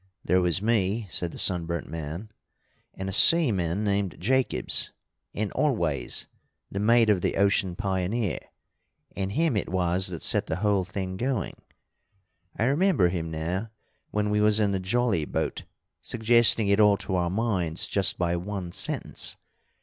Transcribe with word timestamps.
"There 0.25 0.41
was 0.41 0.63
me," 0.63 1.05
said 1.11 1.31
the 1.31 1.37
sunburnt 1.37 1.87
man, 1.87 2.31
"and 2.95 3.07
a 3.07 3.11
seaman 3.13 3.83
named 3.83 4.15
Jacobs, 4.17 4.91
and 5.31 5.51
Always, 5.51 6.25
the 6.71 6.79
mate 6.79 7.11
of 7.11 7.21
the 7.21 7.35
Ocean 7.35 7.75
Pioneer. 7.75 8.39
And 9.15 9.33
him 9.33 9.55
it 9.55 9.69
was 9.69 10.07
that 10.07 10.23
set 10.23 10.47
the 10.47 10.55
whole 10.55 10.85
thing 10.85 11.17
going. 11.17 11.55
I 12.57 12.63
remember 12.63 13.09
him 13.09 13.29
now, 13.29 13.69
when 14.09 14.31
we 14.31 14.41
was 14.41 14.59
in 14.59 14.71
the 14.71 14.79
jolly 14.79 15.23
boat, 15.23 15.65
suggesting 16.01 16.67
it 16.67 16.79
all 16.79 16.97
to 16.97 17.13
our 17.13 17.29
minds 17.29 17.85
just 17.85 18.17
by 18.17 18.35
one 18.35 18.71
sentence. 18.71 19.37